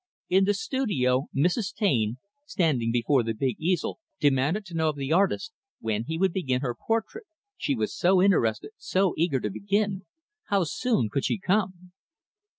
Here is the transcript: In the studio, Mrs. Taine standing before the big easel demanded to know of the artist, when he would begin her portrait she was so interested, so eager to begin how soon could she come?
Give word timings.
In 0.29 0.45
the 0.45 0.55
studio, 0.55 1.27
Mrs. 1.37 1.75
Taine 1.75 2.17
standing 2.47 2.91
before 2.91 3.21
the 3.21 3.35
big 3.35 3.55
easel 3.59 3.99
demanded 4.19 4.65
to 4.65 4.73
know 4.73 4.89
of 4.89 4.95
the 4.95 5.11
artist, 5.13 5.53
when 5.79 6.05
he 6.05 6.17
would 6.17 6.33
begin 6.33 6.61
her 6.61 6.73
portrait 6.73 7.27
she 7.55 7.75
was 7.75 7.95
so 7.95 8.19
interested, 8.19 8.71
so 8.77 9.13
eager 9.15 9.39
to 9.39 9.51
begin 9.51 10.07
how 10.45 10.63
soon 10.63 11.07
could 11.11 11.25
she 11.25 11.37
come? 11.37 11.91